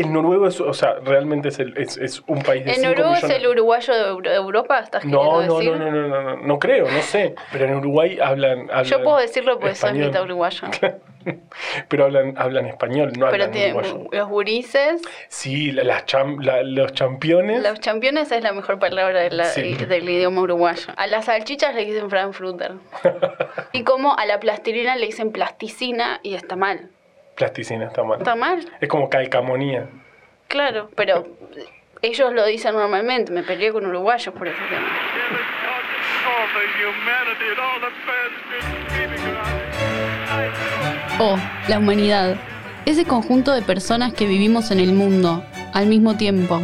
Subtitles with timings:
[0.00, 2.88] El noruego es, o sea, realmente es, el- es, es un país de ¿El 5
[2.88, 3.36] noruego es millones.
[3.44, 4.78] el uruguayo de Euro- de Europa?
[4.80, 5.72] ¿Estás No, no, decir?
[5.72, 7.34] no, no, no, no, no, no creo, no sé.
[7.52, 8.62] Pero en Uruguay hablan.
[8.70, 10.06] hablan Yo puedo decirlo porque soy español.
[10.08, 10.68] mitad uruguayo.
[11.88, 14.08] Pero hablan, hablan español, no Pero hablan tiene- uruguayo.
[14.10, 17.62] los gurises, Sí, la- las cham- la- los championes.
[17.62, 19.74] los championes es la mejor palabra de la- Sí.
[19.74, 20.92] del idioma uruguayo.
[20.96, 22.72] A las salchichas le dicen frankfurter.
[23.72, 26.88] y como a la plastilina le dicen plasticina y está mal.
[27.40, 28.18] Plasticina está mal.
[28.18, 28.60] ¿Está mal?
[28.82, 29.88] Es como calcamonía.
[30.46, 31.26] Claro, pero
[32.02, 33.32] ellos lo dicen normalmente.
[33.32, 34.86] Me peleé con uruguayos por ese tema.
[36.26, 38.30] all the humanity and all the bad
[38.90, 39.60] dreaming around.
[41.18, 41.38] O,
[41.70, 42.36] la humanidad.
[42.84, 46.60] Ese conjunto de personas que vivimos en el mundo, al mismo tiempo,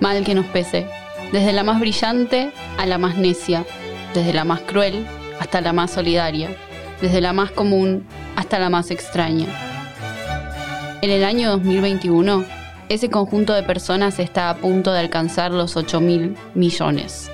[0.00, 0.86] mal que nos pese.
[1.32, 3.66] Desde la más brillante a la más necia,
[4.14, 5.06] desde la más cruel
[5.38, 6.48] hasta la más solidaria,
[7.02, 8.06] desde la más común
[8.36, 9.73] hasta la más extraña.
[11.04, 12.46] En el año 2021,
[12.88, 17.30] ese conjunto de personas está a punto de alcanzar los 8 mil millones.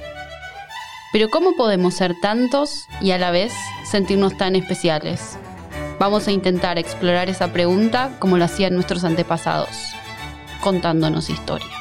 [1.13, 3.53] Pero ¿cómo podemos ser tantos y a la vez
[3.89, 5.39] sentirnos tan especiales?
[6.01, 9.95] Vamos a intentar explorar esa pregunta como lo hacían nuestros antepasados,
[10.61, 11.80] contándonos historias.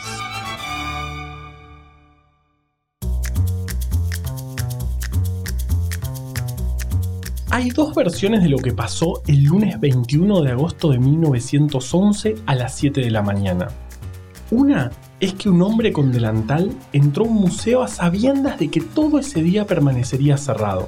[7.60, 12.56] Hay dos versiones de lo que pasó el lunes 21 de agosto de 1911 a
[12.56, 13.68] las 7 de la mañana.
[14.50, 18.80] Una es que un hombre con delantal entró a un museo a sabiendas de que
[18.80, 20.88] todo ese día permanecería cerrado.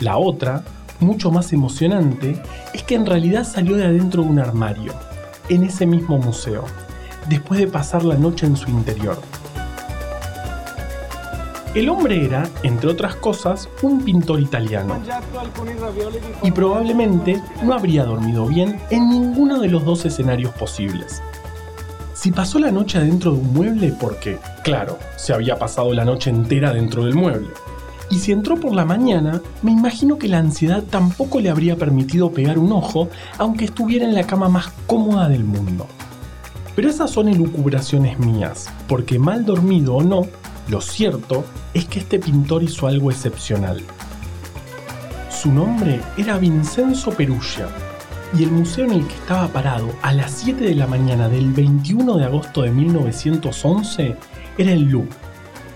[0.00, 0.64] La otra,
[1.00, 4.94] mucho más emocionante, es que en realidad salió de adentro de un armario,
[5.50, 6.64] en ese mismo museo,
[7.28, 9.20] después de pasar la noche en su interior.
[11.74, 14.98] El hombre era, entre otras cosas, un pintor italiano
[16.42, 21.22] y probablemente no habría dormido bien en ninguno de los dos escenarios posibles.
[22.14, 26.30] Si pasó la noche adentro de un mueble porque, claro, se había pasado la noche
[26.30, 27.48] entera dentro del mueble.
[28.10, 32.32] Y si entró por la mañana, me imagino que la ansiedad tampoco le habría permitido
[32.32, 35.86] pegar un ojo, aunque estuviera en la cama más cómoda del mundo.
[36.74, 40.26] Pero esas son elucubraciones mías, porque mal dormido o no,
[40.68, 43.82] lo cierto es que este pintor hizo algo excepcional.
[45.30, 47.68] Su nombre era Vincenzo Perugia,
[48.36, 51.52] y el museo en el que estaba parado a las 7 de la mañana del
[51.52, 54.16] 21 de agosto de 1911
[54.58, 55.08] era el Louvre,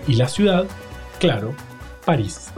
[0.07, 0.65] y la ciudad,
[1.19, 1.53] claro,
[2.05, 2.51] París.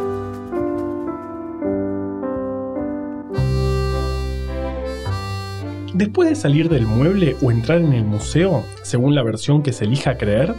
[5.95, 9.85] Después de salir del mueble o entrar en el museo, según la versión que se
[9.85, 10.53] elija creer,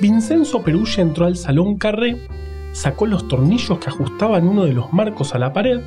[0.00, 2.16] Vincenzo Perugia entró al salón Carré,
[2.72, 5.80] sacó los tornillos que ajustaban uno de los marcos a la pared,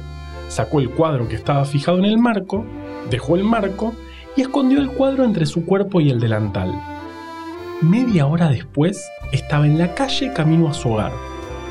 [0.47, 2.63] sacó el cuadro que estaba fijado en el marco,
[3.11, 3.93] dejó el marco
[4.37, 6.71] y escondió el cuadro entre su cuerpo y el delantal.
[7.81, 11.11] Media hora después, estaba en la calle camino a su hogar,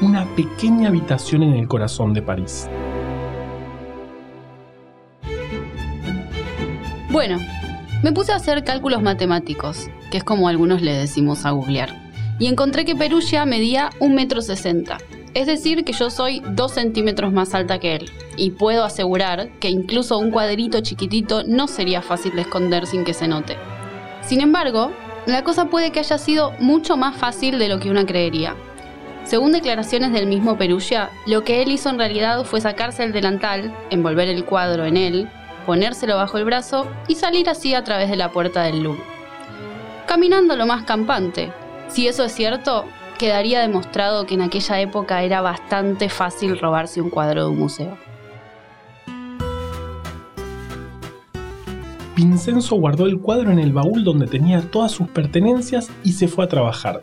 [0.03, 2.69] una pequeña habitación en el corazón de París.
[7.13, 7.39] Bueno,
[8.03, 11.95] me puse a hacer cálculos matemáticos, que es como algunos le decimos a googlear,
[12.39, 14.85] y encontré que Perugia medía 1,60 m.
[15.35, 19.69] Es decir, que yo soy 2 centímetros más alta que él, y puedo asegurar que
[19.69, 23.59] incluso un cuadrito chiquitito no sería fácil de esconder sin que se note.
[24.23, 24.91] Sin embargo,
[25.27, 28.57] la cosa puede que haya sido mucho más fácil de lo que una creería.
[29.25, 33.71] Según declaraciones del mismo Perugia, lo que él hizo en realidad fue sacarse el delantal,
[33.91, 35.29] envolver el cuadro en él,
[35.65, 39.03] ponérselo bajo el brazo y salir así a través de la puerta del Louvre.
[40.07, 41.53] Caminando lo más campante.
[41.89, 42.85] Si eso es cierto,
[43.19, 47.99] quedaría demostrado que en aquella época era bastante fácil robarse un cuadro de un museo.
[52.15, 56.45] Vincenzo guardó el cuadro en el baúl donde tenía todas sus pertenencias y se fue
[56.45, 57.01] a trabajar.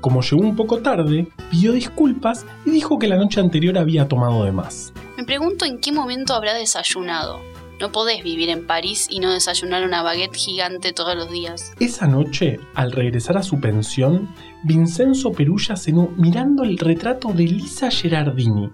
[0.00, 4.44] Como llegó un poco tarde, pidió disculpas y dijo que la noche anterior había tomado
[4.44, 4.92] de más.
[5.16, 7.40] Me pregunto en qué momento habrá desayunado.
[7.80, 11.72] No podés vivir en París y no desayunar una baguette gigante todos los días.
[11.78, 14.28] Esa noche, al regresar a su pensión,
[14.64, 18.70] Vincenzo Perugia cenó mirando el retrato de Lisa Gerardini,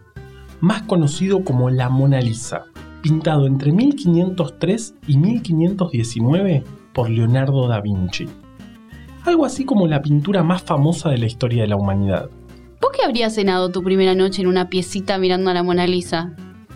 [0.60, 2.64] más conocido como la Mona Lisa,
[3.02, 6.64] pintado entre 1503 y 1519
[6.94, 8.26] por Leonardo da Vinci.
[9.26, 12.30] Algo así como la pintura más famosa de la historia de la humanidad.
[12.80, 16.34] ¿Vos qué habrías cenado tu primera noche en una piecita mirando a la Mona Lisa?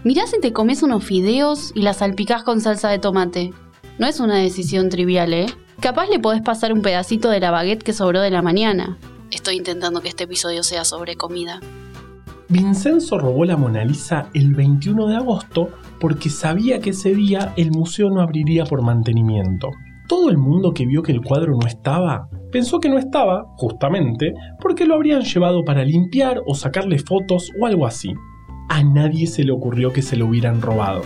[0.08, 3.52] Mirá si te comes unos fideos y la salpicás con salsa de tomate.
[3.98, 5.44] No es una decisión trivial, ¿eh?
[5.80, 8.96] Capaz le podés pasar un pedacito de la baguette que sobró de la mañana.
[9.30, 11.60] Estoy intentando que este episodio sea sobre comida.
[12.48, 15.68] Vincenzo robó la Mona Lisa el 21 de agosto
[16.00, 19.68] porque sabía que ese día el museo no abriría por mantenimiento.
[20.08, 24.32] Todo el mundo que vio que el cuadro no estaba, pensó que no estaba, justamente,
[24.58, 28.14] porque lo habrían llevado para limpiar o sacarle fotos o algo así.
[28.68, 31.02] A nadie se le ocurrió que se lo hubieran robado.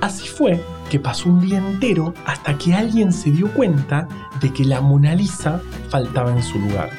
[0.00, 0.60] Así fue
[0.90, 4.08] que pasó un día entero hasta que alguien se dio cuenta
[4.40, 6.90] de que la Mona Lisa faltaba en su lugar.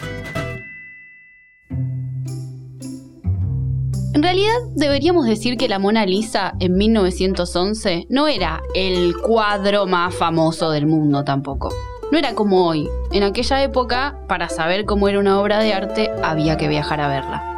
[4.14, 10.16] En realidad deberíamos decir que la Mona Lisa en 1911 no era el cuadro más
[10.16, 11.74] famoso del mundo tampoco.
[12.12, 12.90] No era como hoy.
[13.12, 17.08] En aquella época, para saber cómo era una obra de arte, había que viajar a
[17.08, 17.57] verla.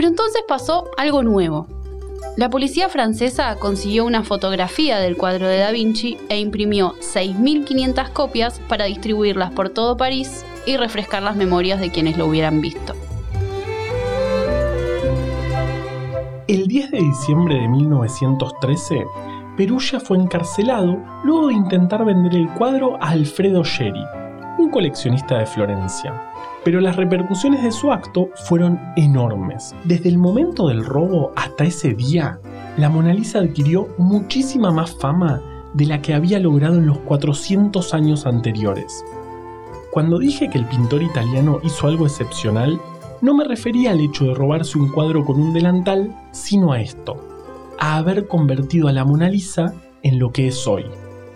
[0.00, 1.66] Pero entonces pasó algo nuevo.
[2.38, 8.60] La policía francesa consiguió una fotografía del cuadro de Da Vinci e imprimió 6.500 copias
[8.60, 12.94] para distribuirlas por todo París y refrescar las memorias de quienes lo hubieran visto.
[16.48, 19.04] El 10 de diciembre de 1913,
[19.58, 24.06] Perugia fue encarcelado luego de intentar vender el cuadro a Alfredo Geri,
[24.56, 26.29] un coleccionista de Florencia.
[26.64, 29.74] Pero las repercusiones de su acto fueron enormes.
[29.84, 32.38] Desde el momento del robo hasta ese día,
[32.76, 35.42] la Mona Lisa adquirió muchísima más fama
[35.74, 39.04] de la que había logrado en los 400 años anteriores.
[39.90, 42.80] Cuando dije que el pintor italiano hizo algo excepcional,
[43.22, 47.16] no me refería al hecho de robarse un cuadro con un delantal, sino a esto,
[47.78, 50.86] a haber convertido a la Mona Lisa en lo que es hoy,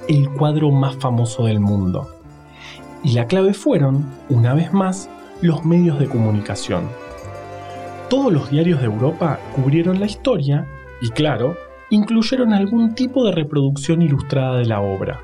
[0.09, 2.09] el cuadro más famoso del mundo.
[3.03, 5.11] Y la clave fueron, una vez más,
[5.44, 6.88] los medios de comunicación.
[8.08, 10.67] Todos los diarios de Europa cubrieron la historia
[11.02, 11.55] y, claro,
[11.91, 15.20] incluyeron algún tipo de reproducción ilustrada de la obra.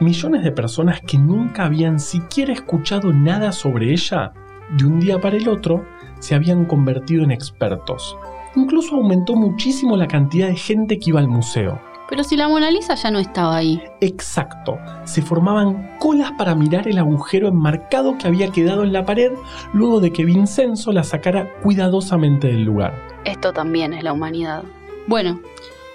[0.00, 4.32] Millones de personas que nunca habían siquiera escuchado nada sobre ella
[4.76, 5.86] de un día para el otro,
[6.18, 8.16] se habían convertido en expertos.
[8.56, 11.80] Incluso aumentó muchísimo la cantidad de gente que iba al museo.
[12.08, 13.82] Pero si la Mona Lisa ya no estaba ahí.
[14.00, 19.32] Exacto, se formaban colas para mirar el agujero enmarcado que había quedado en la pared
[19.72, 22.94] luego de que Vincenzo la sacara cuidadosamente del lugar.
[23.24, 24.64] Esto también es la humanidad.
[25.06, 25.40] Bueno,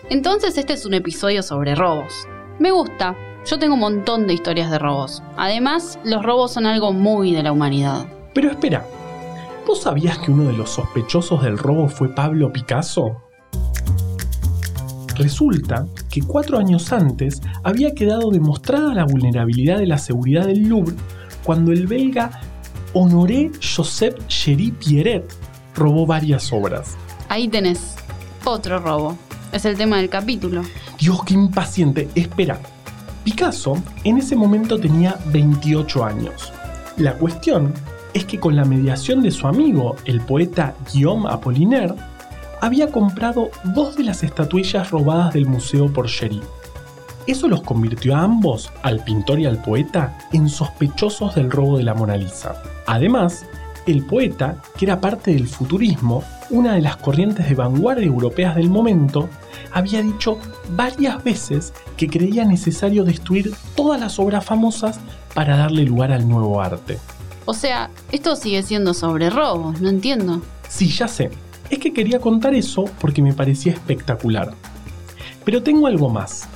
[0.09, 2.27] entonces este es un episodio sobre robos.
[2.59, 3.15] Me gusta,
[3.45, 5.21] yo tengo un montón de historias de robos.
[5.37, 8.05] Además, los robos son algo muy de la humanidad.
[8.33, 8.85] Pero espera,
[9.65, 13.26] ¿vos sabías que uno de los sospechosos del robo fue Pablo Picasso?
[15.17, 20.95] Resulta que cuatro años antes había quedado demostrada la vulnerabilidad de la seguridad del Louvre
[21.43, 22.39] cuando el belga
[22.93, 25.25] Honoré Joseph Chéri Pierret
[25.75, 26.95] robó varias obras.
[27.29, 27.95] Ahí tenés
[28.45, 29.17] otro robo.
[29.51, 30.61] Es el tema del capítulo.
[30.99, 32.09] Dios, qué impaciente.
[32.15, 32.59] Espera.
[33.23, 36.53] Picasso en ese momento tenía 28 años.
[36.97, 37.73] La cuestión
[38.13, 41.93] es que con la mediación de su amigo, el poeta Guillaume Apollinaire,
[42.61, 46.41] había comprado dos de las estatuillas robadas del museo por Sherry.
[47.27, 51.83] Eso los convirtió a ambos, al pintor y al poeta, en sospechosos del robo de
[51.83, 52.61] la Mona Lisa.
[52.85, 53.45] Además,
[53.85, 58.69] el poeta, que era parte del futurismo, una de las corrientes de vanguardia europeas del
[58.69, 59.29] momento,
[59.73, 60.39] había dicho
[60.69, 64.99] varias veces que creía necesario destruir todas las obras famosas
[65.33, 66.97] para darle lugar al nuevo arte.
[67.45, 70.41] O sea, esto sigue siendo sobre robos, no entiendo.
[70.69, 71.29] Sí, ya sé.
[71.69, 74.53] Es que quería contar eso porque me parecía espectacular.
[75.43, 76.47] Pero tengo algo más.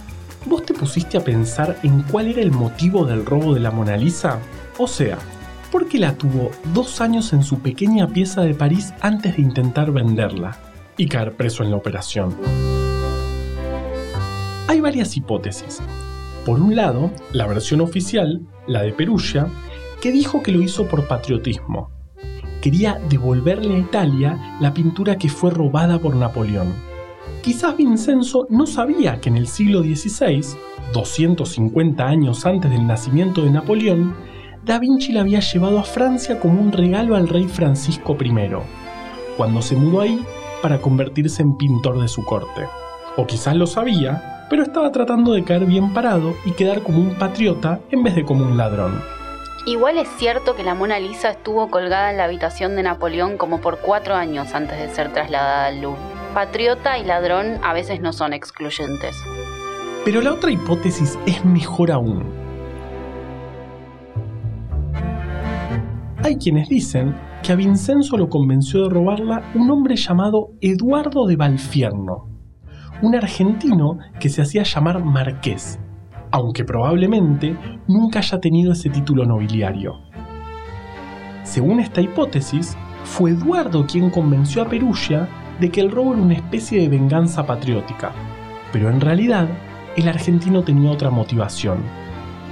[0.46, 3.98] ¿Vos te pusiste a pensar en cuál era el motivo del robo de la Mona
[3.98, 4.40] Lisa?
[4.78, 5.18] O sea,
[5.72, 9.92] ¿por qué la tuvo dos años en su pequeña pieza de París antes de intentar
[9.92, 10.57] venderla
[10.97, 12.35] y caer preso en la operación?
[14.68, 15.81] Hay varias hipótesis.
[16.45, 19.47] Por un lado, la versión oficial, la de Perugia,
[20.02, 21.92] que dijo que lo hizo por patriotismo.
[22.61, 26.75] Quería devolverle a Italia la pintura que fue robada por Napoleón.
[27.41, 30.45] Quizás Vincenzo no sabía que en el siglo XVI,
[30.94, 34.13] 250 años antes del nacimiento de Napoleón,
[34.63, 38.31] Da Vinci la había llevado a Francia como un regalo al rey Francisco I,
[39.35, 40.23] cuando se mudó ahí
[40.61, 42.68] para convertirse en pintor de su corte.
[43.18, 47.15] O quizás lo sabía, pero estaba tratando de caer bien parado y quedar como un
[47.15, 49.01] patriota en vez de como un ladrón.
[49.65, 53.61] Igual es cierto que la Mona Lisa estuvo colgada en la habitación de Napoleón como
[53.61, 56.01] por cuatro años antes de ser trasladada al Louvre.
[56.33, 59.15] Patriota y ladrón a veces no son excluyentes.
[60.03, 62.23] Pero la otra hipótesis es mejor aún.
[66.23, 71.35] Hay quienes dicen que a Vincenzo lo convenció de robarla un hombre llamado Eduardo de
[71.35, 72.30] Valfierno,
[73.03, 75.77] un argentino que se hacía llamar Marqués
[76.31, 77.56] aunque probablemente
[77.88, 80.00] nunca haya tenido ese título nobiliario.
[81.44, 85.28] Según esta hipótesis, fue Eduardo quien convenció a Perugia
[85.59, 88.11] de que el robo era una especie de venganza patriótica,
[88.71, 89.47] pero en realidad
[89.95, 91.80] el argentino tenía otra motivación.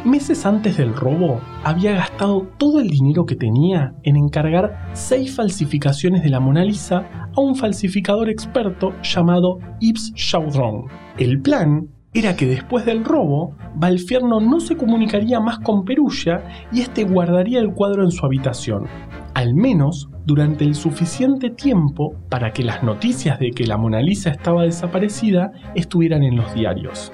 [0.05, 6.23] Meses antes del robo, había gastado todo el dinero que tenía en encargar seis falsificaciones
[6.23, 10.85] de la Mona Lisa a un falsificador experto llamado Yves Chaudron.
[11.17, 16.81] El plan era que después del robo, Valfierno no se comunicaría más con Perugia y
[16.81, 18.87] este guardaría el cuadro en su habitación,
[19.33, 24.31] al menos durante el suficiente tiempo para que las noticias de que la Mona Lisa
[24.31, 27.11] estaba desaparecida estuvieran en los diarios.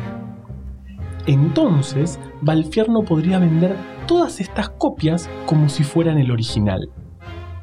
[1.27, 3.75] Entonces, Valfierno podría vender
[4.07, 6.89] todas estas copias como si fueran el original.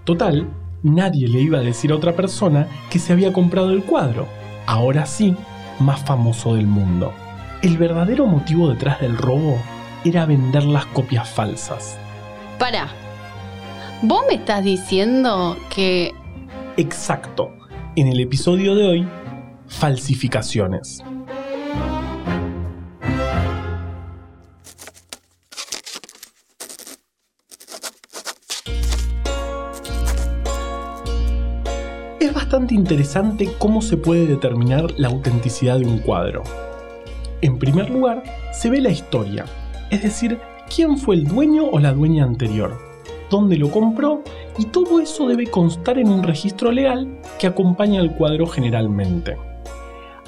[0.04, 0.48] Total,
[0.82, 4.26] nadie le iba a decir a otra persona que se había comprado el cuadro,
[4.66, 5.34] ahora sí,
[5.80, 7.12] más famoso del mundo.
[7.62, 9.56] El verdadero motivo detrás del robo
[10.04, 11.96] era vender las copias falsas.
[12.58, 12.88] Para.
[14.02, 16.12] ¿Vos me estás diciendo que...
[16.76, 17.54] Exacto.
[17.94, 19.08] En el episodio de hoy,
[19.68, 21.04] falsificaciones.
[32.18, 36.42] Es bastante interesante cómo se puede determinar la autenticidad de un cuadro.
[37.42, 38.22] En primer lugar,
[38.52, 39.46] se ve la historia,
[39.90, 40.38] es decir,
[40.74, 42.78] quién fue el dueño o la dueña anterior,
[43.30, 44.22] dónde lo compró
[44.58, 47.08] y todo eso debe constar en un registro legal
[47.40, 49.36] que acompaña al cuadro generalmente.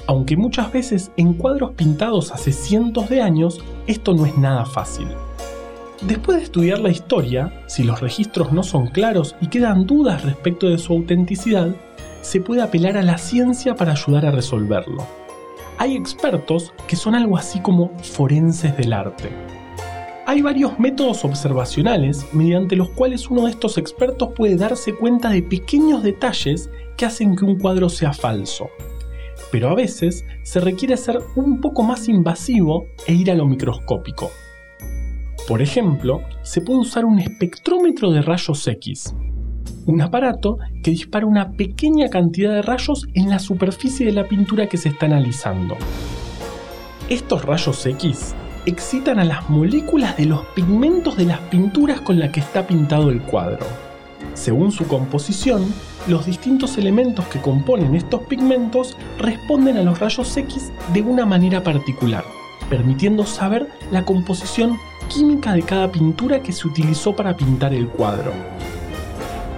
[0.07, 5.07] Aunque muchas veces en cuadros pintados hace cientos de años, esto no es nada fácil.
[6.01, 10.67] Después de estudiar la historia, si los registros no son claros y quedan dudas respecto
[10.67, 11.69] de su autenticidad,
[12.21, 15.24] se puede apelar a la ciencia para ayudar a resolverlo.
[15.77, 19.29] Hay expertos que son algo así como forenses del arte.
[20.25, 25.43] Hay varios métodos observacionales mediante los cuales uno de estos expertos puede darse cuenta de
[25.43, 28.69] pequeños detalles que hacen que un cuadro sea falso.
[29.51, 34.31] Pero a veces se requiere ser un poco más invasivo e ir a lo microscópico.
[35.45, 39.13] Por ejemplo, se puede usar un espectrómetro de rayos X,
[39.85, 44.67] un aparato que dispara una pequeña cantidad de rayos en la superficie de la pintura
[44.67, 45.77] que se está analizando.
[47.09, 48.33] Estos rayos X
[48.65, 53.09] excitan a las moléculas de los pigmentos de las pinturas con las que está pintado
[53.09, 53.65] el cuadro.
[54.33, 55.71] Según su composición,
[56.07, 61.63] los distintos elementos que componen estos pigmentos responden a los rayos X de una manera
[61.63, 62.23] particular,
[62.69, 68.33] permitiendo saber la composición química de cada pintura que se utilizó para pintar el cuadro.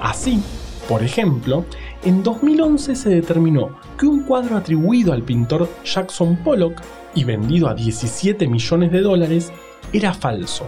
[0.02, 0.42] Así,
[0.88, 1.66] por ejemplo,
[2.04, 6.82] en 2011 se determinó que un cuadro atribuido al pintor Jackson Pollock
[7.16, 9.52] y vendido a 17 millones de dólares
[9.92, 10.68] era falso.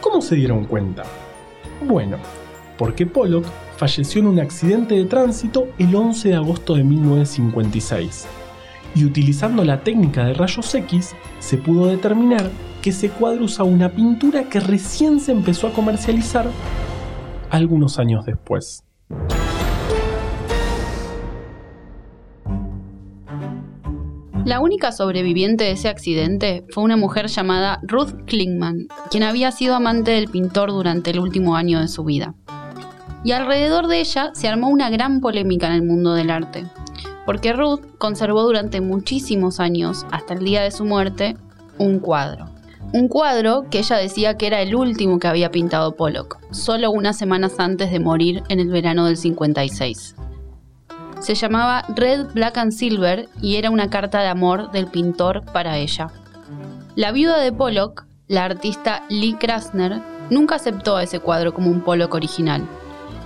[0.00, 1.04] ¿Cómo se dieron cuenta?
[1.86, 2.18] Bueno,
[2.76, 3.46] porque Pollock
[3.76, 8.26] falleció en un accidente de tránsito el 11 de agosto de 1956
[8.94, 12.50] y utilizando la técnica de rayos X se pudo determinar
[12.82, 16.46] que ese cuadro usa una pintura que recién se empezó a comercializar
[17.50, 18.84] algunos años después.
[24.44, 29.74] La única sobreviviente de ese accidente fue una mujer llamada Ruth Klingman, quien había sido
[29.74, 32.34] amante del pintor durante el último año de su vida.
[33.24, 36.64] Y alrededor de ella se armó una gran polémica en el mundo del arte,
[37.26, 41.36] porque Ruth conservó durante muchísimos años, hasta el día de su muerte,
[41.76, 42.57] un cuadro.
[42.90, 47.18] Un cuadro que ella decía que era el último que había pintado Pollock, solo unas
[47.18, 50.14] semanas antes de morir en el verano del 56.
[51.20, 55.76] Se llamaba Red, Black and Silver y era una carta de amor del pintor para
[55.76, 56.08] ella.
[56.94, 61.82] La viuda de Pollock, la artista Lee Krasner, nunca aceptó a ese cuadro como un
[61.82, 62.66] Pollock original.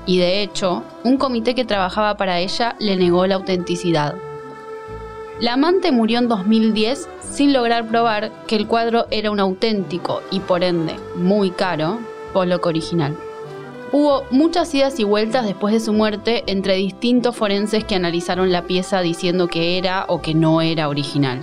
[0.06, 4.16] Y de hecho, un comité que trabajaba para ella le negó la autenticidad.
[5.42, 10.38] La amante murió en 2010 sin lograr probar que el cuadro era un auténtico y
[10.38, 11.98] por ende muy caro
[12.32, 13.16] Pollock original.
[13.90, 18.62] Hubo muchas idas y vueltas después de su muerte entre distintos forenses que analizaron la
[18.68, 21.40] pieza diciendo que era o que no era original.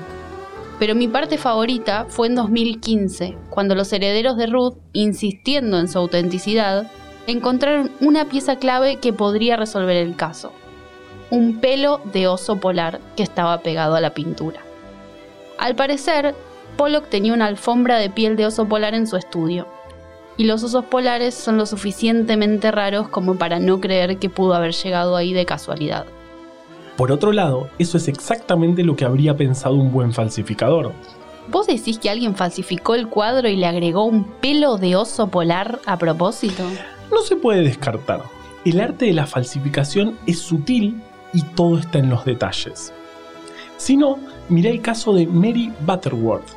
[0.79, 5.99] Pero mi parte favorita fue en 2015, cuando los herederos de Ruth, insistiendo en su
[5.99, 6.89] autenticidad,
[7.27, 10.53] encontraron una pieza clave que podría resolver el caso.
[11.31, 14.61] Un pelo de oso polar que estaba pegado a la pintura.
[15.57, 16.33] Al parecer,
[16.77, 19.67] Pollock tenía una alfombra de piel de oso polar en su estudio,
[20.37, 24.71] y los osos polares son lo suficientemente raros como para no creer que pudo haber
[24.71, 26.05] llegado ahí de casualidad.
[26.95, 30.93] Por otro lado, eso es exactamente lo que habría pensado un buen falsificador.
[31.51, 35.79] ¿Vos decís que alguien falsificó el cuadro y le agregó un pelo de oso polar
[35.85, 36.63] a propósito?
[37.11, 38.23] No se puede descartar.
[38.63, 41.01] El arte de la falsificación es sutil
[41.33, 42.93] y todo está en los detalles.
[43.77, 44.19] Si no,
[44.49, 46.47] mirá el caso de Mary Butterworth,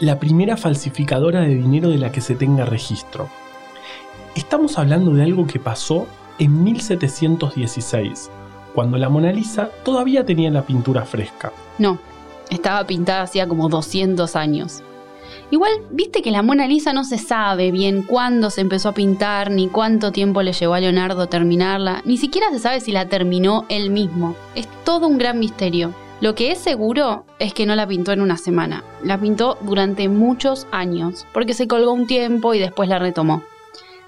[0.00, 3.28] la primera falsificadora de dinero de la que se tenga registro.
[4.34, 6.06] Estamos hablando de algo que pasó
[6.38, 8.30] en 1716,
[8.74, 11.52] cuando la Mona Lisa todavía tenía la pintura fresca.
[11.78, 11.98] No,
[12.50, 14.82] estaba pintada hacía como 200 años.
[15.52, 19.50] Igual, viste que la Mona Lisa no se sabe bien cuándo se empezó a pintar,
[19.50, 23.64] ni cuánto tiempo le llevó a Leonardo terminarla, ni siquiera se sabe si la terminó
[23.68, 24.36] él mismo.
[24.54, 25.92] Es todo un gran misterio.
[26.20, 30.08] Lo que es seguro es que no la pintó en una semana, la pintó durante
[30.08, 33.42] muchos años, porque se colgó un tiempo y después la retomó.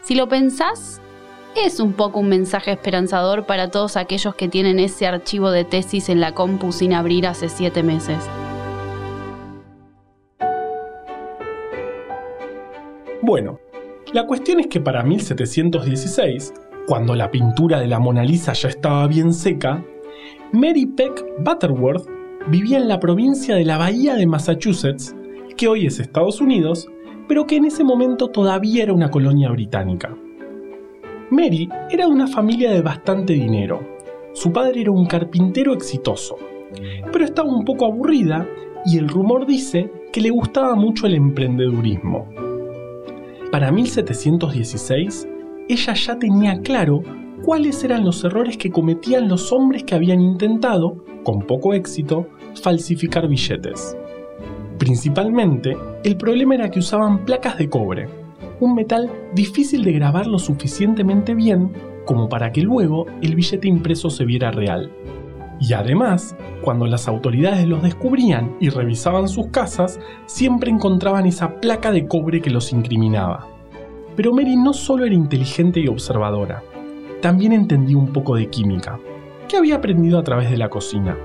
[0.03, 1.01] Si lo pensás,
[1.57, 6.09] es un poco un mensaje esperanzador para todos aquellos que tienen ese archivo de tesis
[6.09, 8.19] en la compu sin abrir hace siete meses.
[13.33, 13.61] Bueno,
[14.13, 16.53] la cuestión es que para 1716,
[16.87, 19.83] cuando la pintura de la Mona Lisa ya estaba bien seca,
[20.53, 22.07] Mary Peck Butterworth
[22.49, 25.17] vivía en la provincia de la Bahía de Massachusetts,
[25.57, 26.91] que hoy es Estados Unidos,
[27.27, 30.15] pero que en ese momento todavía era una colonia británica.
[31.31, 33.81] Mary era de una familia de bastante dinero.
[34.35, 36.37] Su padre era un carpintero exitoso,
[37.11, 38.47] pero estaba un poco aburrida
[38.85, 42.42] y el rumor dice que le gustaba mucho el emprendedurismo.
[43.53, 45.29] Para 1716,
[45.69, 47.03] ella ya tenía claro
[47.43, 52.29] cuáles eran los errores que cometían los hombres que habían intentado, con poco éxito,
[52.63, 53.95] falsificar billetes.
[54.79, 58.09] Principalmente, el problema era que usaban placas de cobre,
[58.59, 61.73] un metal difícil de grabar lo suficientemente bien
[62.07, 64.91] como para que luego el billete impreso se viera real.
[65.61, 71.93] Y además, cuando las autoridades los descubrían y revisaban sus casas, siempre encontraban esa placa
[71.93, 73.47] de cobre que los incriminaba.
[74.17, 76.63] Pero Mary no solo era inteligente y observadora,
[77.21, 78.99] también entendía un poco de química,
[79.49, 81.17] que había aprendido a través de la cocina.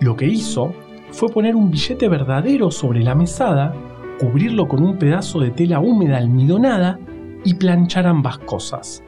[0.00, 0.74] Lo que hizo
[1.12, 3.74] fue poner un billete verdadero sobre la mesada,
[4.18, 6.98] cubrirlo con un pedazo de tela húmeda almidonada
[7.44, 9.04] y planchar ambas cosas.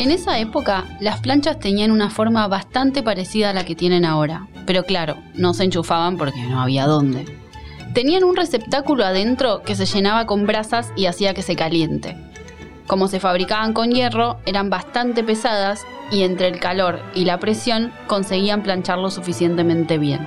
[0.00, 4.48] En esa época, las planchas tenían una forma bastante parecida a la que tienen ahora,
[4.64, 7.26] pero claro, no se enchufaban porque no había dónde.
[7.92, 12.16] Tenían un receptáculo adentro que se llenaba con brasas y hacía que se caliente.
[12.86, 17.92] Como se fabricaban con hierro, eran bastante pesadas y entre el calor y la presión
[18.06, 20.26] conseguían plancharlo suficientemente bien.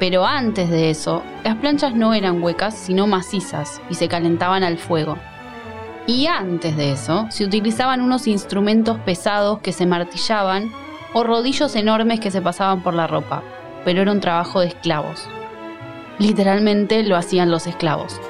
[0.00, 4.76] Pero antes de eso, las planchas no eran huecas, sino macizas y se calentaban al
[4.76, 5.18] fuego.
[6.06, 10.72] Y antes de eso, se utilizaban unos instrumentos pesados que se martillaban
[11.14, 13.42] o rodillos enormes que se pasaban por la ropa,
[13.84, 15.28] pero era un trabajo de esclavos.
[16.18, 18.20] Literalmente lo hacían los esclavos,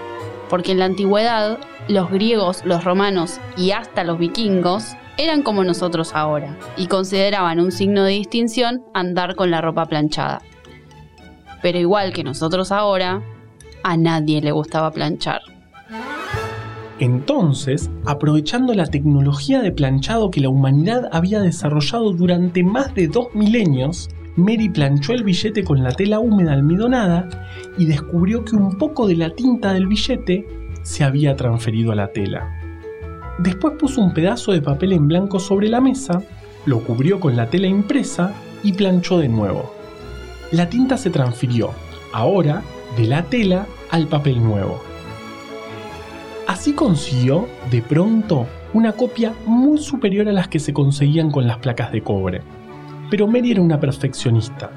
[0.50, 1.58] porque en la antigüedad
[1.88, 7.72] los griegos, los romanos y hasta los vikingos eran como nosotros ahora, y consideraban un
[7.72, 10.42] signo de distinción andar con la ropa planchada.
[11.61, 13.22] Pero igual que nosotros ahora,
[13.82, 15.52] a nadie le gustaba planchar.
[17.03, 23.27] Entonces, aprovechando la tecnología de planchado que la humanidad había desarrollado durante más de dos
[23.35, 27.29] milenios, Mary planchó el billete con la tela húmeda almidonada
[27.77, 30.47] y descubrió que un poco de la tinta del billete
[30.85, 32.49] se había transferido a la tela.
[33.41, 36.23] Después puso un pedazo de papel en blanco sobre la mesa,
[36.67, 39.75] lo cubrió con la tela impresa y planchó de nuevo.
[40.53, 41.71] La tinta se transfirió,
[42.12, 42.62] ahora,
[42.97, 44.91] de la tela al papel nuevo.
[46.53, 51.57] Así consiguió, de pronto, una copia muy superior a las que se conseguían con las
[51.57, 52.43] placas de cobre.
[53.11, 54.71] Pero Mary era una perfeccionista.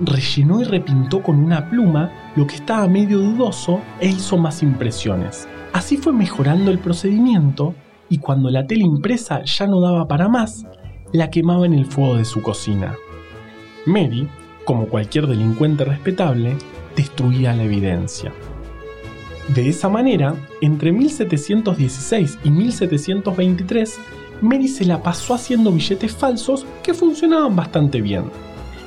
[0.00, 5.46] Rellenó y repintó con una pluma lo que estaba medio dudoso e hizo más impresiones.
[5.74, 7.74] Así fue mejorando el procedimiento
[8.08, 10.64] y cuando la tela impresa ya no daba para más,
[11.12, 12.94] la quemaba en el fuego de su cocina.
[13.84, 14.26] Mary,
[14.64, 16.56] como cualquier delincuente respetable,
[16.96, 18.32] destruía la evidencia.
[19.48, 23.98] De esa manera, entre 1716 y 1723,
[24.40, 28.24] Mary se la pasó haciendo billetes falsos que funcionaban bastante bien.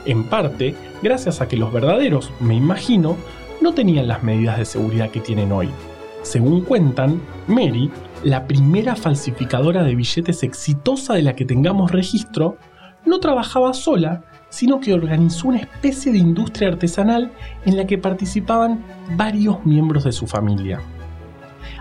[0.06, 3.18] En parte, gracias a que los verdaderos, me imagino,
[3.62, 5.70] no tenían las medidas de seguridad que tienen hoy.
[6.24, 7.92] Según cuentan, Mary,
[8.24, 12.58] la primera falsificadora de billetes exitosa de la que tengamos registro,
[13.06, 17.32] no trabajaba sola, sino que organizó una especie de industria artesanal
[17.66, 18.84] en la que participaban
[19.16, 20.80] varios miembros de su familia.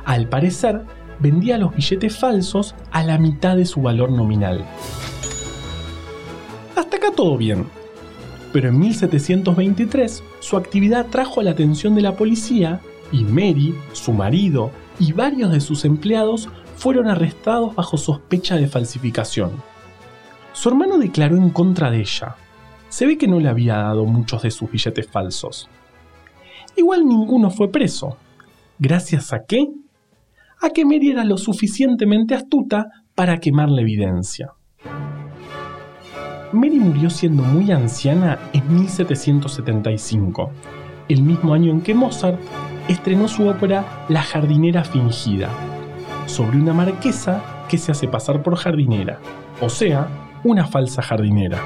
[0.05, 0.83] Al parecer,
[1.19, 4.65] vendía los billetes falsos a la mitad de su valor nominal.
[6.77, 7.67] Hasta acá todo bien.
[8.53, 14.71] Pero en 1723 su actividad trajo la atención de la policía y Mary, su marido
[14.99, 19.51] y varios de sus empleados fueron arrestados bajo sospecha de falsificación.
[20.53, 22.37] Su hermano declaró en contra de ella,
[22.95, 25.69] se ve que no le había dado muchos de sus billetes falsos.
[26.77, 28.19] igual ninguno fue preso.
[28.79, 29.67] ¿Gracias a qué?
[30.63, 34.53] A que Mary era lo suficientemente astuta para quemar la evidencia.
[36.53, 40.53] Mary murió siendo muy anciana en 1775,
[41.09, 42.39] el mismo año en que Mozart
[42.87, 45.49] estrenó su ópera La jardinera fingida,
[46.27, 49.19] sobre una marquesa que se hace pasar por jardinera,
[49.61, 50.07] o sea,
[50.45, 51.59] una falsa jardinera.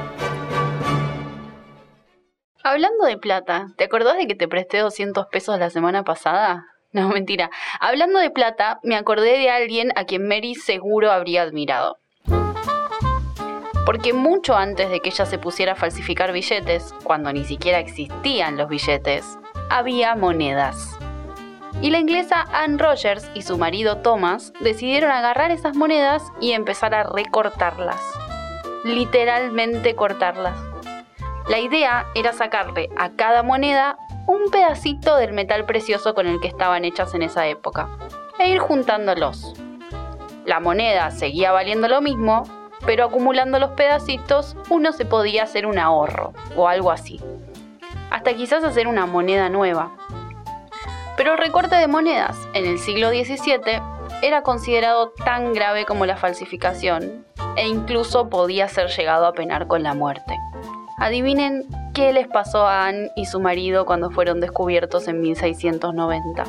[2.70, 6.66] Hablando de plata, ¿te acordás de que te presté 200 pesos la semana pasada?
[6.92, 7.50] No, mentira.
[7.80, 11.98] Hablando de plata, me acordé de alguien a quien Mary seguro habría admirado.
[13.84, 18.56] Porque mucho antes de que ella se pusiera a falsificar billetes, cuando ni siquiera existían
[18.56, 20.98] los billetes, había monedas.
[21.82, 26.94] Y la inglesa Anne Rogers y su marido Thomas decidieron agarrar esas monedas y empezar
[26.94, 28.00] a recortarlas.
[28.84, 30.67] Literalmente cortarlas.
[31.48, 36.48] La idea era sacarle a cada moneda un pedacito del metal precioso con el que
[36.48, 37.88] estaban hechas en esa época
[38.38, 39.54] e ir juntándolos.
[40.44, 42.42] La moneda seguía valiendo lo mismo,
[42.84, 47.18] pero acumulando los pedacitos uno se podía hacer un ahorro o algo así.
[48.10, 49.96] Hasta quizás hacer una moneda nueva.
[51.16, 53.80] Pero el recorte de monedas en el siglo XVII
[54.20, 57.24] era considerado tan grave como la falsificación
[57.56, 60.36] e incluso podía ser llegado a penar con la muerte.
[60.98, 66.44] Adivinen qué les pasó a Anne y su marido cuando fueron descubiertos en 1690.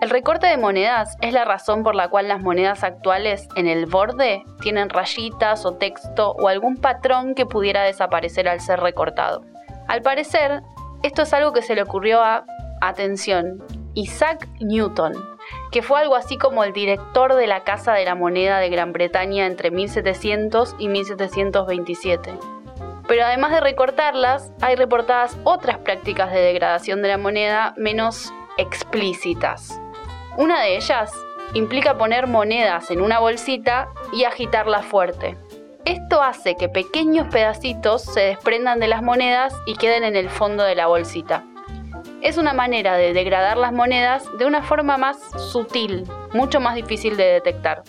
[0.00, 3.86] El recorte de monedas es la razón por la cual las monedas actuales en el
[3.86, 9.42] borde tienen rayitas o texto o algún patrón que pudiera desaparecer al ser recortado.
[9.88, 10.62] Al parecer,
[11.02, 12.44] esto es algo que se le ocurrió a,
[12.80, 15.14] atención, Isaac Newton,
[15.72, 18.92] que fue algo así como el director de la Casa de la Moneda de Gran
[18.92, 22.55] Bretaña entre 1700 y 1727.
[23.08, 29.80] Pero además de recortarlas, hay reportadas otras prácticas de degradación de la moneda menos explícitas.
[30.36, 31.12] Una de ellas
[31.54, 35.36] implica poner monedas en una bolsita y agitarlas fuerte.
[35.84, 40.64] Esto hace que pequeños pedacitos se desprendan de las monedas y queden en el fondo
[40.64, 41.44] de la bolsita.
[42.22, 45.16] Es una manera de degradar las monedas de una forma más
[45.52, 47.84] sutil, mucho más difícil de detectar.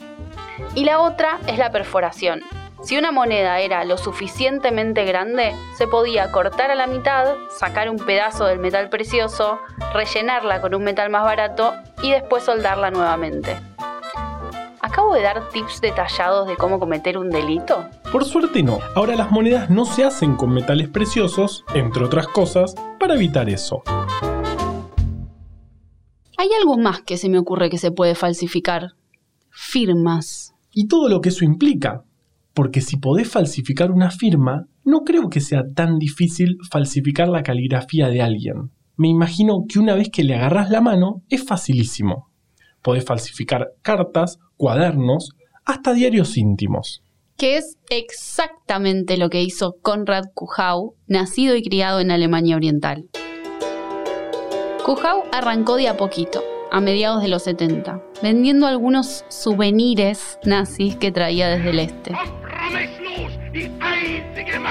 [0.75, 2.41] Y la otra es la perforación.
[2.83, 7.97] Si una moneda era lo suficientemente grande, se podía cortar a la mitad, sacar un
[7.97, 9.59] pedazo del metal precioso,
[9.93, 13.57] rellenarla con un metal más barato y después soldarla nuevamente.
[14.79, 17.89] ¿Acabo de dar tips detallados de cómo cometer un delito?
[18.11, 22.75] Por suerte no, ahora las monedas no se hacen con metales preciosos, entre otras cosas,
[22.99, 23.81] para evitar eso.
[26.37, 28.91] Hay algo más que se me ocurre que se puede falsificar.
[29.49, 30.53] Firmas.
[30.71, 32.03] Y todo lo que eso implica,
[32.57, 38.09] porque si podés falsificar una firma, no creo que sea tan difícil falsificar la caligrafía
[38.09, 38.71] de alguien.
[38.95, 42.31] Me imagino que una vez que le agarras la mano, es facilísimo.
[42.81, 45.33] Podés falsificar cartas, cuadernos,
[45.65, 47.03] hasta diarios íntimos.
[47.37, 53.07] Que es exactamente lo que hizo Konrad Kuhau, nacido y criado en Alemania Oriental.
[54.83, 56.41] Kuhau arrancó de a poquito,
[56.71, 62.15] a mediados de los 70, vendiendo algunos souvenirs nazis que traía desde el este.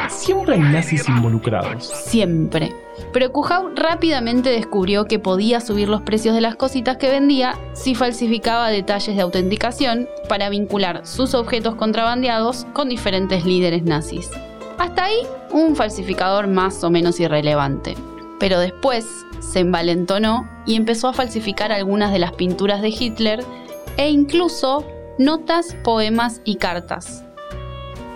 [0.09, 1.85] Siempre hay nazis involucrados.
[1.85, 2.72] Siempre.
[3.12, 7.94] Pero Kuhau rápidamente descubrió que podía subir los precios de las cositas que vendía si
[7.94, 14.31] falsificaba detalles de autenticación para vincular sus objetos contrabandeados con diferentes líderes nazis.
[14.79, 15.18] Hasta ahí,
[15.53, 17.94] un falsificador más o menos irrelevante.
[18.38, 19.07] Pero después
[19.40, 23.44] se envalentonó y empezó a falsificar algunas de las pinturas de Hitler
[23.96, 24.85] e incluso
[25.18, 27.25] notas, poemas y cartas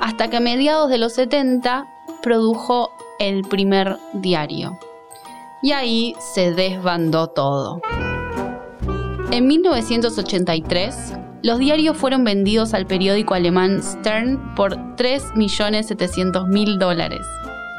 [0.01, 1.87] hasta que a mediados de los 70
[2.23, 4.79] produjo el primer diario.
[5.63, 7.81] Y ahí se desbandó todo.
[9.31, 17.21] En 1983, los diarios fueron vendidos al periódico alemán Stern por 3.700.000 dólares,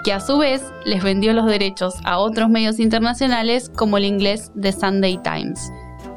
[0.06, 4.52] que a su vez les vendió los derechos a otros medios internacionales como el inglés
[4.60, 5.72] The Sunday Times.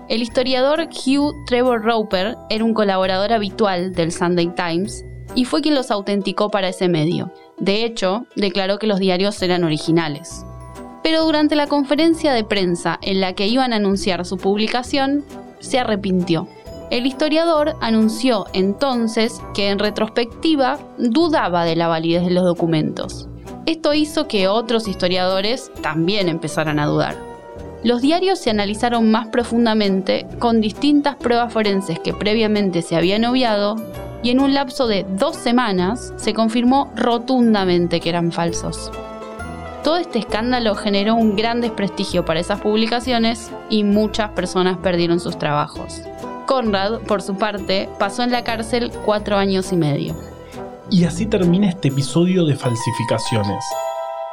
[0.09, 5.03] El historiador Hugh Trevor Roper era un colaborador habitual del Sunday Times
[5.35, 7.33] y fue quien los autenticó para ese medio.
[7.59, 10.45] De hecho, declaró que los diarios eran originales.
[11.03, 15.25] Pero durante la conferencia de prensa en la que iban a anunciar su publicación,
[15.61, 16.49] se arrepintió.
[16.91, 23.29] El historiador anunció entonces que en retrospectiva dudaba de la validez de los documentos.
[23.67, 27.17] Esto hizo que otros historiadores también empezaran a dudar.
[27.83, 33.77] Los diarios se analizaron más profundamente con distintas pruebas forenses que previamente se habían obviado
[34.25, 38.91] y en un lapso de dos semanas se confirmó rotundamente que eran falsos.
[39.85, 45.39] Todo este escándalo generó un gran desprestigio para esas publicaciones y muchas personas perdieron sus
[45.39, 46.01] trabajos.
[46.47, 50.17] Conrad, por su parte, pasó en la cárcel cuatro años y medio.
[50.91, 53.63] Y así termina este episodio de falsificaciones.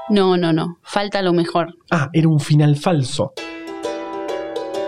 [0.08, 1.76] No, no, no, falta lo mejor.
[1.92, 3.34] Ah, era un final falso.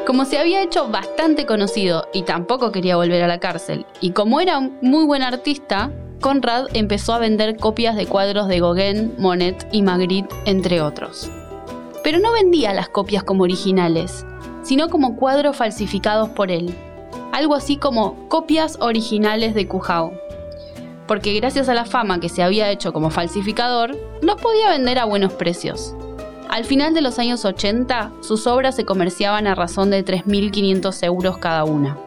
[0.06, 4.42] Como se había hecho bastante conocido y tampoco quería volver a la cárcel, y como
[4.42, 9.66] era un muy buen artista, Conrad empezó a vender copias de cuadros de Gauguin, Monet
[9.72, 11.32] y Magritte, entre otros.
[12.04, 14.26] Pero no vendía las copias como originales,
[14.62, 16.76] sino como cuadros falsificados por él,
[17.32, 20.12] algo así como copias originales de Cujao.
[21.08, 25.06] Porque gracias a la fama que se había hecho como falsificador, los podía vender a
[25.06, 25.96] buenos precios.
[26.54, 31.39] Al final de los años 80, sus obras se comerciaban a razón de 3.500 euros
[31.39, 31.98] cada una.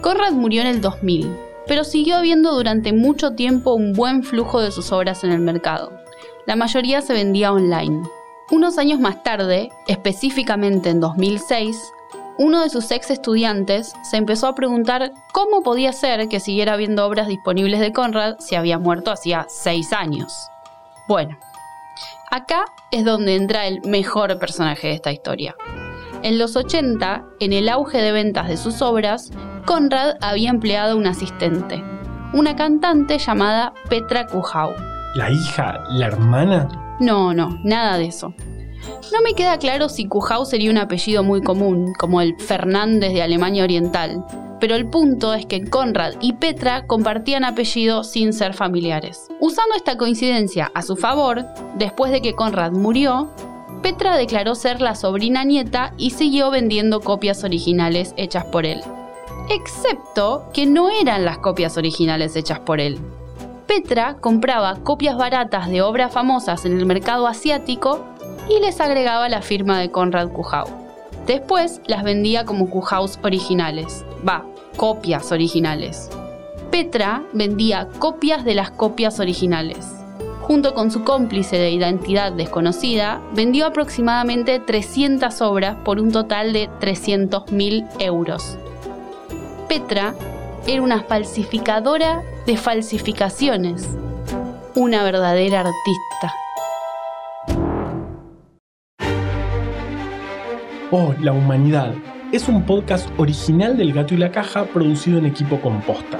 [0.00, 4.70] Conrad murió en el 2000, pero siguió habiendo durante mucho tiempo un buen flujo de
[4.70, 5.92] sus obras en el mercado.
[6.46, 8.08] La mayoría se vendía online.
[8.50, 11.92] Unos años más tarde, específicamente en 2006,
[12.38, 17.04] uno de sus ex estudiantes se empezó a preguntar cómo podía ser que siguiera habiendo
[17.04, 20.32] obras disponibles de Conrad si había muerto hacía seis años.
[21.06, 21.36] Bueno,
[22.30, 25.54] acá es donde entra el mejor personaje de esta historia.
[26.22, 29.30] En los 80, en el auge de ventas de sus obras,
[29.64, 31.82] Conrad había empleado un asistente,
[32.32, 34.74] una cantante llamada Petra Kuhau.
[35.14, 35.82] ¿La hija?
[35.90, 36.96] ¿La hermana?
[37.00, 38.34] No, no, nada de eso.
[39.12, 43.22] No me queda claro si Kuhau sería un apellido muy común, como el Fernández de
[43.22, 44.24] Alemania Oriental,
[44.60, 49.28] pero el punto es que Conrad y Petra compartían apellido sin ser familiares.
[49.40, 51.44] Usando esta coincidencia a su favor,
[51.76, 53.30] después de que Conrad murió,
[53.82, 58.80] Petra declaró ser la sobrina nieta y siguió vendiendo copias originales hechas por él.
[59.48, 62.98] Excepto que no eran las copias originales hechas por él.
[63.66, 68.04] Petra compraba copias baratas de obras famosas en el mercado asiático
[68.48, 70.85] y les agregaba la firma de Conrad Kuhau.
[71.26, 74.44] Después las vendía como Kuhaus originales, va,
[74.76, 76.08] copias originales.
[76.70, 79.92] Petra vendía copias de las copias originales.
[80.42, 86.70] Junto con su cómplice de identidad desconocida, vendió aproximadamente 300 obras por un total de
[86.80, 88.56] 300.000 euros.
[89.68, 90.14] Petra
[90.68, 93.88] era una falsificadora de falsificaciones,
[94.76, 96.45] una verdadera artista.
[100.92, 101.94] Oh, la humanidad.
[102.32, 106.16] Es un podcast original del Gato y la Caja producido en equipo composta.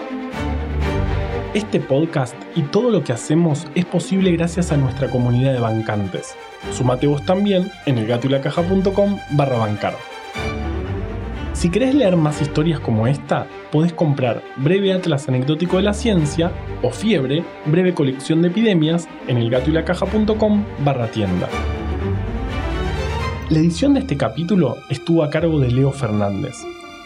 [1.54, 6.34] Este podcast y todo lo que hacemos es posible gracias a nuestra comunidad de bancantes.
[6.72, 9.94] Sumate vos también en elgatoylacaja.com barra bancar.
[11.52, 16.50] Si querés leer más historias como esta, podés comprar Breve Atlas Anecdótico de la Ciencia
[16.82, 21.48] o Fiebre, breve colección de epidemias en elgatoylacaja.com barra tienda.
[23.48, 26.56] La edición de este capítulo estuvo a cargo de Leo Fernández.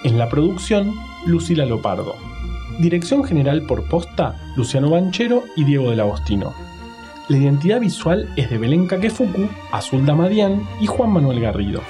[0.04, 0.94] En la producción,
[1.26, 2.14] Lucila Lopardo.
[2.78, 6.54] Dirección general por posta, Luciano Banchero y Diego del Agostino.
[7.28, 11.82] La identidad visual es de Belén Kakefuku, Azul Damadian y Juan Manuel Garrido.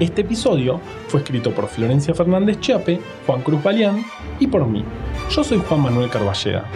[0.00, 4.04] Este episodio fue escrito por Florencia Fernández Chiape, Juan Cruz Balián
[4.38, 4.84] y por mí.
[5.30, 6.66] Yo soy Juan Manuel Carballeda.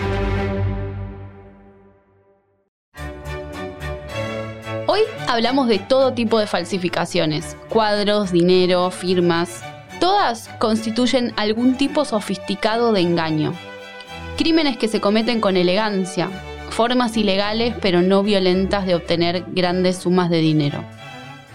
[5.33, 9.63] Hablamos de todo tipo de falsificaciones, cuadros, dinero, firmas.
[9.99, 13.55] Todas constituyen algún tipo sofisticado de engaño.
[14.37, 16.29] Crímenes que se cometen con elegancia,
[16.69, 20.85] formas ilegales pero no violentas de obtener grandes sumas de dinero.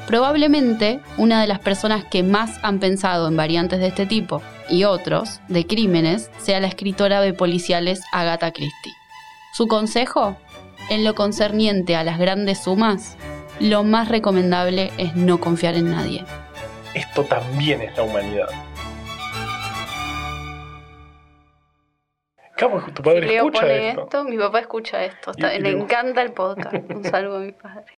[0.08, 4.86] Probablemente una de las personas que más han pensado en variantes de este tipo y
[4.86, 8.94] otros de crímenes sea la escritora de policiales Agatha Christie.
[9.54, 10.36] Su consejo,
[10.90, 13.18] en lo concerniente a las grandes sumas,
[13.60, 16.26] lo más recomendable es no confiar en nadie.
[16.94, 18.48] Esto también es la humanidad.
[22.60, 24.04] ¿Cómo tu padre Leo escucha pone esto?
[24.04, 25.32] esto, mi papá escucha esto.
[25.36, 26.76] Y- está- y le le- encanta el podcast.
[26.92, 27.97] Un saludo a mi padre.